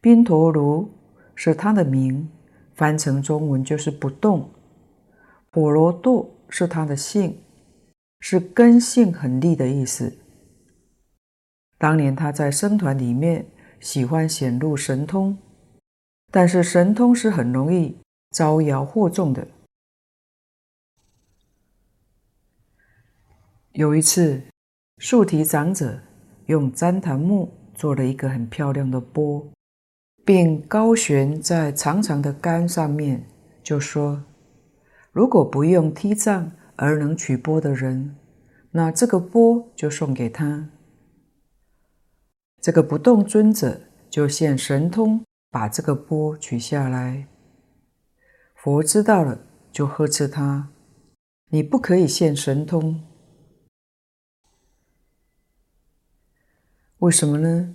[0.00, 0.90] 宾陀卢
[1.34, 2.30] 是他的名，
[2.74, 4.50] 翻成中文就是不动。
[5.50, 7.38] 婆罗多是他的姓，
[8.20, 10.18] 是根性很利的意思。
[11.78, 13.46] 当年他在僧团里面
[13.80, 15.38] 喜欢显露神通，
[16.30, 17.98] 但是神通是很容易
[18.30, 19.46] 招摇惑众的。
[23.72, 24.42] 有一次。
[25.00, 25.96] 树提长者
[26.46, 29.48] 用旃檀木做了一个很漂亮的钵，
[30.28, 33.26] 并高悬在长长的杆上面，
[33.62, 34.24] 就说
[35.10, 38.14] ：“如果不用梯杖而能取钵的人，
[38.72, 40.68] 那这个钵就送给他。”
[42.60, 47.26] 这个不动尊者就现神通，把这个钵取下来。
[48.54, 49.40] 佛知道了，
[49.72, 50.68] 就呵斥他
[51.48, 53.02] ：“你不可以现神通。”
[57.00, 57.74] 为什么呢？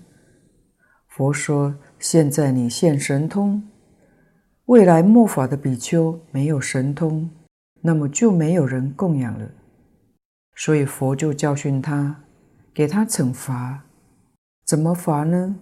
[1.07, 3.63] 佛说：现在你现神通，
[4.65, 7.29] 未来末法的比丘没有神通，
[7.79, 9.49] 那么就没有人供养了。
[10.53, 12.25] 所以佛就教训他，
[12.73, 13.85] 给他惩罚。
[14.65, 15.55] 怎么罚呢？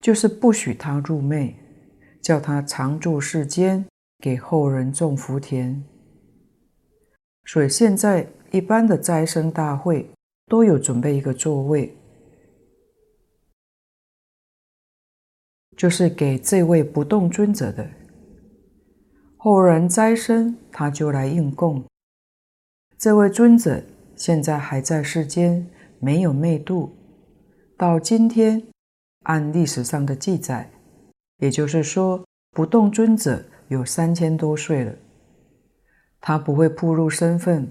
[0.00, 1.54] 就是不许他入昧，
[2.22, 3.84] 叫他常住世间，
[4.20, 5.84] 给后人种福田。
[7.44, 10.08] 所以现在一般的斋生大会
[10.46, 11.94] 都有准备一个座位。
[15.82, 17.84] 就是给这位不动尊者的
[19.36, 21.84] 后人斋生，他就来应供。
[22.96, 23.82] 这位尊者
[24.14, 25.66] 现在还在世间，
[25.98, 26.94] 没有昧度。
[27.76, 28.62] 到今天，
[29.24, 30.70] 按历史上的记载，
[31.38, 34.94] 也就是说，不动尊者有三千多岁了。
[36.20, 37.68] 他不会暴露身份，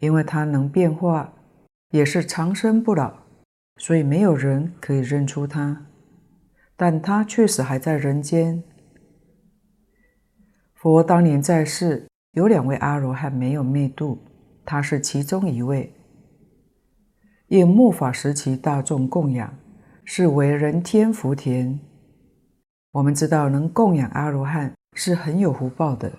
[0.00, 1.32] 因为他能变化，
[1.90, 3.14] 也是长生不老，
[3.76, 5.86] 所以没有人可以认出他。
[6.76, 8.62] 但他确实还在人间。
[10.74, 14.18] 佛当年在世，有两位阿罗汉没有灭度，
[14.64, 15.94] 他是其中一位。
[17.48, 19.56] 应末法时期大众供养，
[20.04, 21.78] 是为人天福田。
[22.90, 26.12] 我们知道，能供养阿罗汉是很有福报的。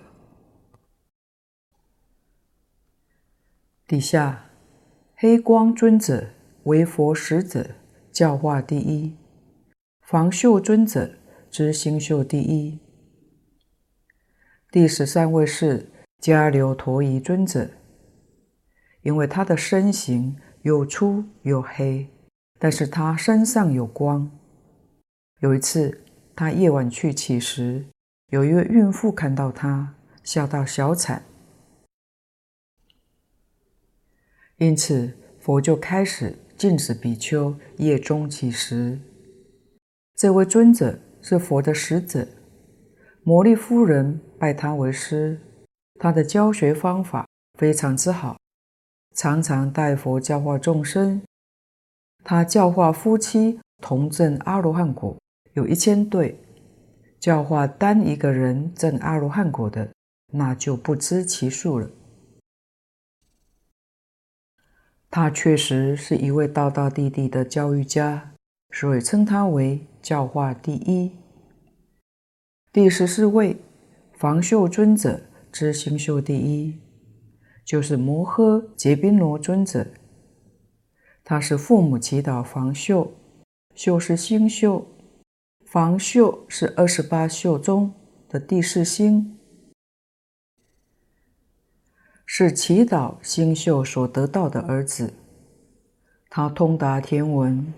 [3.86, 4.46] 底下，
[5.14, 6.28] 黑光尊者
[6.64, 7.66] 为佛使者，
[8.10, 9.16] 教化第一。
[10.06, 11.18] 房宿尊者
[11.50, 12.78] 之星宿第一，
[14.70, 15.90] 第十三位是
[16.20, 17.68] 迦留陀夷尊者，
[19.02, 22.06] 因为他的身形又粗又黑，
[22.56, 24.30] 但是他身上有光。
[25.40, 26.04] 有一次，
[26.36, 27.86] 他夜晚去乞食，
[28.28, 31.24] 有一位孕妇看到他，笑到小惨，
[34.58, 39.00] 因此佛就开始禁止比丘夜中乞食。
[40.16, 42.26] 这位尊者是佛的使者，
[43.22, 45.38] 摩利夫人拜他为师，
[46.00, 48.38] 他的教学方法非常之好，
[49.14, 51.20] 常常代佛教化众生。
[52.24, 55.14] 他教化夫妻同证阿罗汉果
[55.52, 56.40] 有一千对，
[57.20, 59.92] 教化单一个人证阿罗汉果的，
[60.32, 61.90] 那就不知其数了。
[65.10, 68.32] 他确实是一位道道地地的教育家，
[68.72, 71.10] 所以称他为教化第一。
[72.72, 73.56] 第十四位，
[74.12, 76.78] 房秀尊者知星宿第一，
[77.64, 79.84] 就是摩诃杰宾罗尊者。
[81.24, 83.14] 他是父母祈祷房秀，
[83.74, 84.86] 秀是星宿，
[85.64, 87.92] 房秀是二十八宿中
[88.28, 89.36] 的第四星，
[92.24, 95.12] 是祈祷星宿所得到的儿子。
[96.30, 97.74] 他通达天文，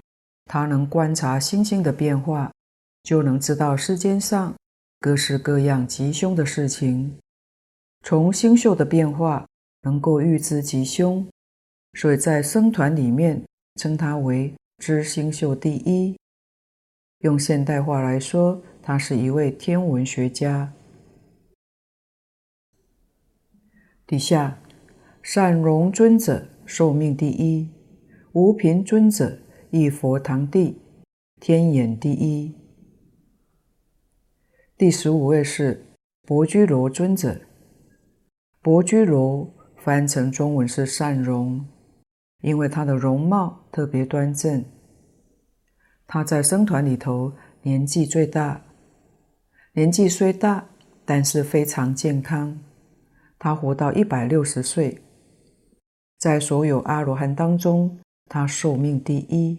[0.49, 2.51] 他能观察星星的变化，
[3.05, 4.55] 就能知道世间上。
[5.01, 7.17] 各式各样吉凶的事情，
[8.03, 9.47] 从星宿的变化
[9.83, 11.25] 能够预知吉凶，
[11.93, 13.41] 所以在僧团里面
[13.77, 16.19] 称他为知星宿第一。
[17.19, 20.73] 用现代话来说，他是一位天文学家。
[24.05, 24.59] 底下
[25.23, 27.71] 善容尊者寿命第一，
[28.33, 29.39] 无贫尊者
[29.71, 30.81] 一佛堂第，
[31.39, 32.55] 天眼第一。
[34.79, 35.85] 第十五位是
[36.27, 37.39] 薄居罗尊者，
[38.63, 41.67] 薄居罗翻成中文是善容，
[42.41, 44.65] 因为他的容貌特别端正。
[46.07, 48.63] 他在僧团里头年纪最大，
[49.75, 50.67] 年纪虽大，
[51.05, 52.59] 但是非常健康。
[53.39, 55.03] 他活到一百六十岁，
[56.19, 59.59] 在所有阿罗汉当中，他寿命第一，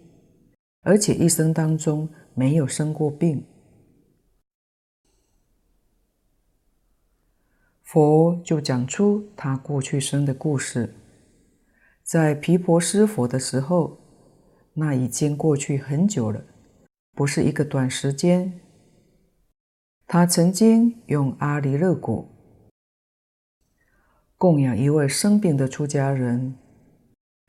[0.82, 3.44] 而且一生当中没有生过病。
[7.82, 10.94] 佛就讲出他过去生的故事，
[12.04, 13.98] 在毗婆尸佛的时候，
[14.74, 16.44] 那已经过去很久了，
[17.12, 18.60] 不是一个短时间。
[20.06, 22.28] 他曾经用阿离勒果
[24.36, 26.54] 供养一位生病的出家人，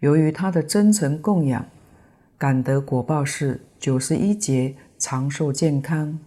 [0.01, 1.63] 由于他的真诚供养，
[2.35, 6.19] 感得果报是九十一劫长寿健康。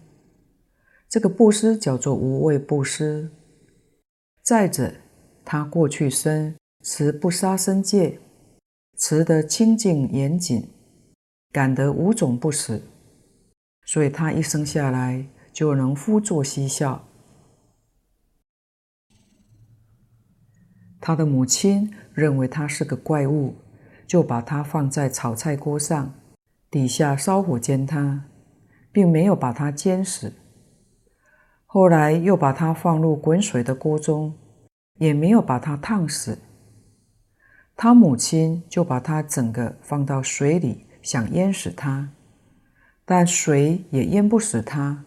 [1.09, 3.31] 这个布施叫做无畏布施。
[4.43, 4.95] 再者，
[5.45, 6.55] 他过去生
[6.85, 8.21] 持不杀生戒，
[8.97, 10.69] 持得清净严谨，
[11.51, 12.81] 感得五种不死，
[13.87, 17.09] 所以他一生下来就能呼作嬉笑。
[21.01, 23.55] 他的母亲认为他是个怪物，
[24.15, 26.15] 就把它放在炒菜锅上，
[26.71, 28.27] 底下烧火煎它，
[28.93, 30.33] 并没有把它煎死。
[31.67, 34.39] 后来又把它放入滚水的锅中，
[35.01, 36.39] 也没有把它烫死。
[37.75, 42.11] 他母亲就把它整个放到水里，想淹死它，
[43.05, 45.05] 但水也淹不死他。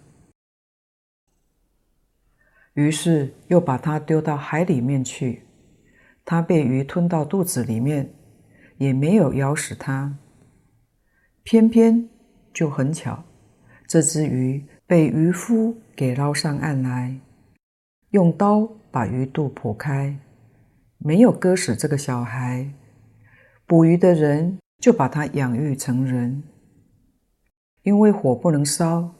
[2.73, 5.43] 于是又把它丢到海里面去，
[6.25, 8.13] 他被鱼吞到肚子里面，
[8.77, 10.17] 也没有咬死他。
[11.43, 12.09] 偏偏
[12.53, 13.23] 就很巧，
[13.87, 17.19] 这只鱼被渔夫给捞上岸来，
[18.11, 20.17] 用刀把鱼肚剖开，
[20.97, 22.69] 没有割死这个小孩。
[23.65, 26.43] 捕鱼的人就把他养育成人。
[27.83, 29.15] 因为火不能烧，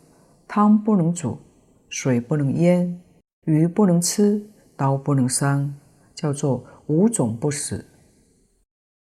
[0.48, 1.40] 汤不能煮，
[1.88, 3.02] 水不能淹，
[3.46, 4.46] 鱼不能吃，
[4.76, 5.74] 刀不能伤，
[6.14, 7.86] 叫做五种不死。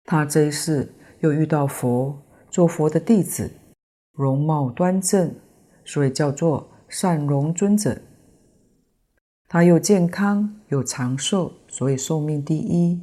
[0.05, 2.17] 他这一世又遇到佛，
[2.49, 3.51] 做佛的弟子，
[4.13, 5.35] 容貌端正，
[5.83, 6.69] 所以叫做。
[6.87, 7.99] 善容尊者，
[9.47, 13.01] 他又健康又长寿，所以寿命第一。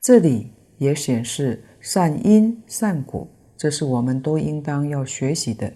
[0.00, 5.72] 这里也显示善因善果，这是我们都应当要学习的。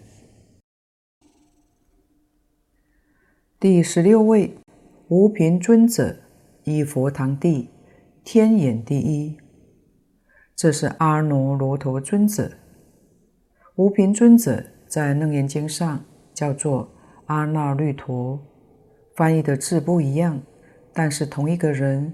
[3.61, 4.59] 第十六位
[5.07, 6.17] 无贫尊者，
[6.65, 7.71] 依佛堂第，
[8.25, 9.39] 天眼第一，
[10.57, 12.51] 这是阿耨罗陀尊者。
[13.77, 16.05] 无贫尊者在楞严经上。
[16.35, 16.93] 叫做
[17.27, 18.45] 阿那律陀，
[19.15, 20.43] 翻译的字不一样，
[20.93, 22.13] 但是同一个人。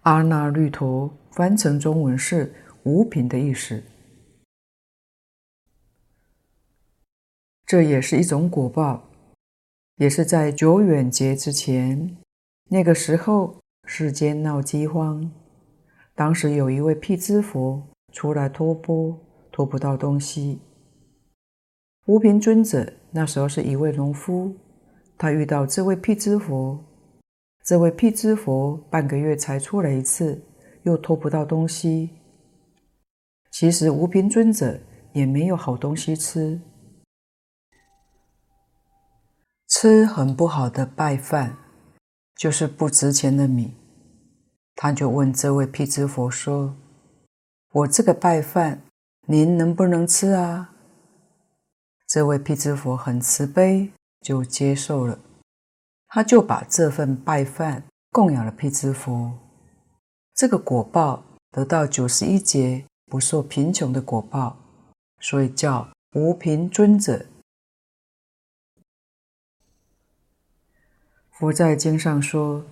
[0.00, 3.84] 阿那律陀翻成中文是无贫的意思，
[7.64, 9.08] 这也是一种果报，
[9.98, 12.16] 也是在久远劫之前，
[12.64, 15.30] 那个时候世间闹饥荒，
[16.14, 17.82] 当时有一位辟支佛
[18.12, 19.18] 出来托钵，
[19.52, 20.60] 托不到东西。
[22.06, 24.54] 无贫尊者那时候是一位农夫，
[25.16, 26.84] 他遇到这位辟支佛，
[27.64, 30.42] 这位辟支佛半个月才出来一次，
[30.82, 32.10] 又偷不到东西。
[33.50, 34.78] 其实无瓶尊者
[35.12, 36.60] 也没有好东西吃，
[39.68, 41.56] 吃很不好的败饭，
[42.36, 43.74] 就是不值钱的米。
[44.76, 46.76] 他就问这位辟支佛说
[47.72, 48.82] ：“我这个拜饭，
[49.26, 50.72] 您能不能吃啊？”
[52.08, 55.18] 这位辟支佛很慈悲，就接受了。
[56.08, 59.32] 他就把这份拜饭供养了辟支佛，
[60.34, 64.56] 这个果报得到九十一劫不受贫穷的果报，
[65.20, 67.26] 所以叫无贫尊者。
[71.44, 72.64] 佛在经上说，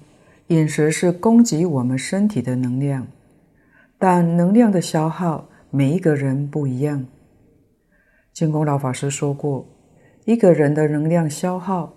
[0.47, 3.07] 饮食是供给我们身体的能量，
[3.99, 7.05] 但能量的消耗每一个人不一样。
[8.33, 9.67] 净空老法师说过，
[10.25, 11.93] 一个人的能量消耗。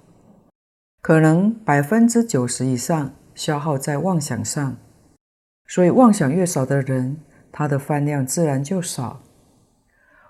[1.02, 4.76] 可能百分之九十以上消耗在妄想上，
[5.68, 7.16] 所以妄想越少的人，
[7.54, 9.22] 他的饭量自然就少。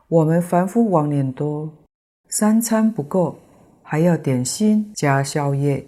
[0.08, 1.74] 我们凡夫妄念多，
[2.30, 3.40] 三餐不够，
[3.82, 5.88] 还要点心加宵夜，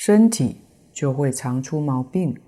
[0.00, 0.60] 身体
[0.92, 2.40] 就会常出毛病。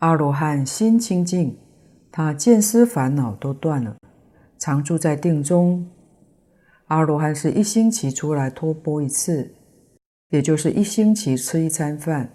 [0.00, 1.56] 阿罗汉心清净，
[2.12, 3.96] 他见思烦恼都断了，
[4.58, 5.90] 常住在定中。
[6.88, 9.50] 阿罗汉是一星期出来托钵一次，
[10.28, 12.30] 也就是一星期吃一餐饭。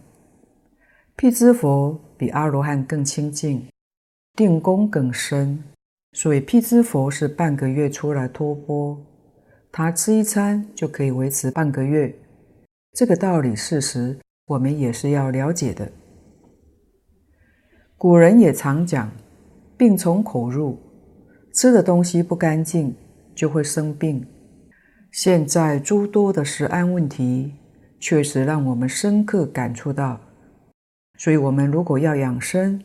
[1.15, 3.67] 辟支佛比阿罗汉更清净，
[4.35, 5.63] 定功更深，
[6.13, 8.99] 所以辟支佛是半个月出来托钵，
[9.71, 12.17] 他吃一餐就可以维持半个月。
[12.93, 15.89] 这个道理事实我们也是要了解的。
[17.97, 19.11] 古人也常讲，
[19.77, 20.77] 病从口入，
[21.53, 22.93] 吃的东西不干净
[23.33, 24.25] 就会生病。
[25.11, 27.53] 现在诸多的食安问题，
[27.99, 30.19] 确实让我们深刻感触到。
[31.17, 32.83] 所以，我们如果要养生，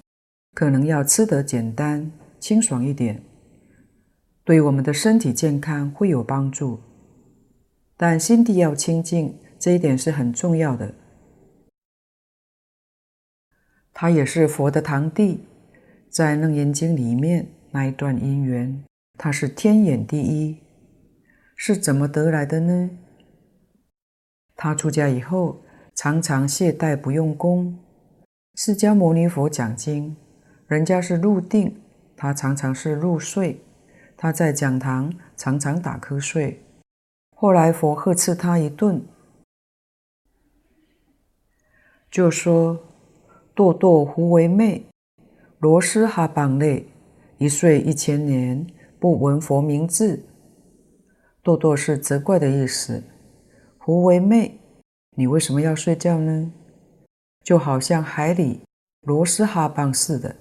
[0.54, 3.22] 可能要吃得简单、清爽一点，
[4.44, 6.78] 对我们的身体健康会有帮助。
[7.96, 10.94] 但心地要清净，这一点是很重要的。
[13.92, 15.46] 他也是佛的堂弟，
[16.11, 18.84] 在《楞严经》里面那一段因缘，
[19.16, 20.59] 他是天眼第一。
[21.57, 22.90] 是怎么得来的呢？
[24.54, 25.62] 他出家以后，
[25.94, 27.78] 常常懈怠不用功。
[28.54, 30.16] 释迦牟尼佛讲经，
[30.66, 31.80] 人家是入定，
[32.14, 33.61] 他常常是入睡。
[34.18, 36.62] 他在讲堂常常打瞌睡。
[37.34, 39.02] 后来佛呵斥他一顿，
[42.11, 42.78] 就说
[43.54, 44.86] ：“堕堕胡为昧，
[45.59, 46.86] 螺蛳哈缚类，
[47.38, 48.66] 一睡一千年，
[48.98, 50.24] 不闻佛名字。”
[51.42, 53.02] 堕堕是责怪的意思，
[53.78, 54.59] 胡为昧，
[55.16, 56.52] 你为什么要睡觉呢？
[57.44, 58.61] 就好像海里
[59.02, 60.34] 螺蛳哈缚似的，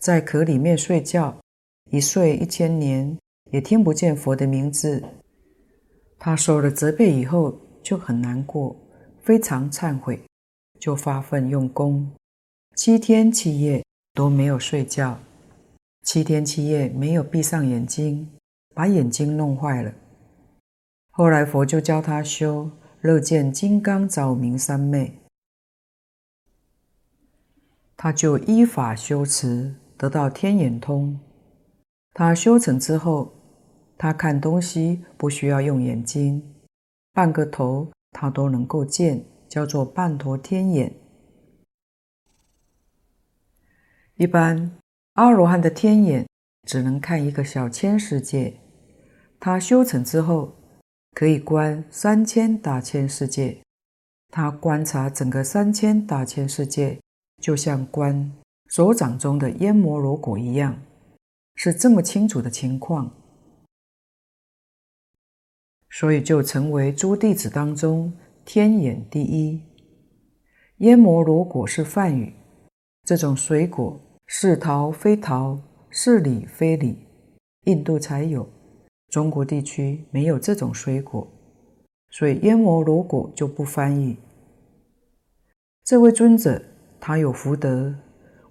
[0.00, 1.38] 在壳里面睡觉，
[1.90, 3.16] 一睡一千年，
[3.52, 5.02] 也听不见佛的名字。
[6.18, 8.76] 他受了责备以后就很难过，
[9.22, 10.20] 非常忏悔，
[10.80, 12.10] 就发奋用功，
[12.74, 15.20] 七天七夜都没有睡觉，
[16.02, 18.28] 七天七夜没有闭上眼睛，
[18.74, 19.92] 把眼睛弄坏了。
[21.10, 22.70] 后来佛就教他修
[23.02, 25.18] 乐见金刚照明三昧，
[27.96, 31.20] 他就依法修持，得到天眼通。
[32.14, 33.32] 他修成之后，
[33.98, 36.42] 他看东西不需要用眼睛，
[37.12, 40.94] 半个头他都能够见，叫做半陀天眼。
[44.14, 44.78] 一般
[45.12, 46.26] 阿罗汉的天眼
[46.66, 48.58] 只能看一个小千世界，
[49.38, 50.56] 他修成之后。
[51.12, 53.60] 可以观三千大千世界，
[54.28, 57.00] 他观察整个三千大千世界，
[57.42, 58.32] 就像观
[58.68, 60.80] 手掌中的阎摩罗果一样，
[61.56, 63.12] 是这么清楚的情况，
[65.90, 68.16] 所以就成为诸弟子当中
[68.52, 69.62] 天眼第一。
[70.78, 72.32] 阎摩罗果是梵语，
[73.04, 75.56] 这种水果是桃非桃，
[75.88, 76.98] 是李非李，
[77.66, 78.48] 印度才有。
[79.08, 81.28] 中国地区没有这种水果，
[82.10, 84.16] 所以阎摩罗果就不翻译。
[85.84, 86.60] 这位尊者
[86.98, 87.94] 他有福德，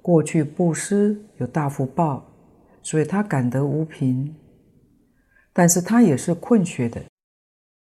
[0.01, 2.25] 过去布施有大福报，
[2.81, 4.33] 所以他感得无贫。
[5.51, 7.03] 但是他也是困学的，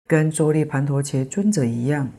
[0.10, 2.12] 跟周利盘陀伽尊者一样，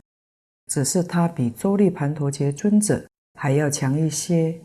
[0.67, 3.05] 只是他比周利盘陀伽尊者
[3.37, 4.61] 还要强一些。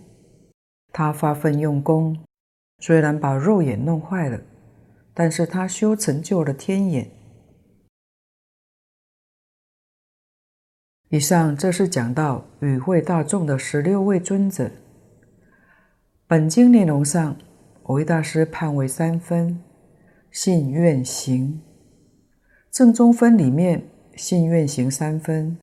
[0.93, 2.17] 他发奋用功，
[2.79, 4.41] 虽然把肉眼弄坏了。
[5.19, 7.11] 但是他修成就了天眼。
[11.09, 14.71] 以上这是讲到与会大众的十六位尊者。
[16.27, 17.35] 本经内容上，
[17.85, 19.65] 维大师判为三分：
[20.31, 21.63] 信愿行。
[22.77, 25.57] 正中分里面，信愿行三分；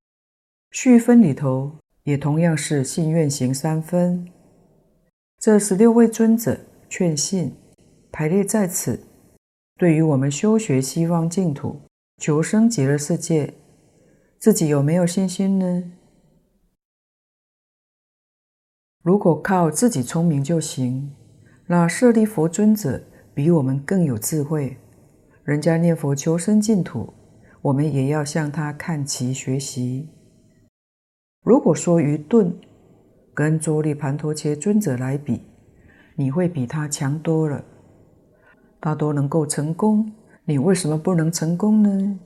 [0.71, 1.71] 续分里头
[2.05, 4.27] 也同样是信愿行三分。
[5.37, 6.59] 这十六位尊者
[6.89, 7.53] 劝信
[8.11, 8.99] 排列在此，
[9.77, 11.79] 对于我们修学西方净土、
[12.17, 13.53] 求生极乐世界，
[14.39, 15.83] 自己有没有信心呢？
[19.03, 21.13] 如果靠自己聪明就行，
[21.67, 23.03] 那舍利弗尊者
[23.35, 24.79] 比我们更有智慧，
[25.43, 27.13] 人家念佛求生净土，
[27.61, 30.07] 我们也要向他看齐学习。
[31.43, 32.55] 如果说愚钝，
[33.33, 35.41] 跟周利盘陀切尊者来比，
[36.15, 37.63] 你会比他强多了。
[38.79, 40.09] 他都能够成功，
[40.45, 42.19] 你为什么不能成功呢？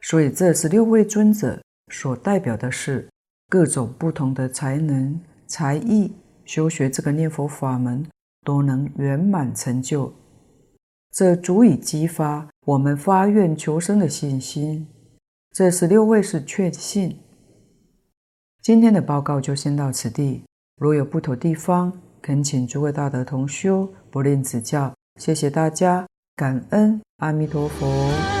[0.00, 1.60] 所以这十六位尊者
[1.92, 3.08] 所代表的是
[3.48, 6.12] 各种不同的才能、才艺，
[6.44, 8.04] 修学这个念佛法门
[8.44, 10.12] 都能圆满成就，
[11.10, 14.86] 这足以激发我们发愿求生的信心。
[15.50, 17.18] 这十六位是确信。
[18.62, 20.44] 今天的报告就先到此地，
[20.76, 24.94] 如有不妥地方，恳请诸位大德同修不吝指教。
[25.18, 26.06] 谢谢大家，
[26.36, 28.37] 感恩阿弥陀佛。